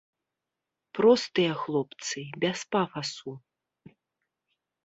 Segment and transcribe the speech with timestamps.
[0.97, 3.31] Простыя хлопцы, без пафасу.